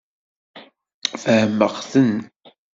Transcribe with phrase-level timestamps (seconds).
[1.23, 2.13] Fehmeɣ-ten.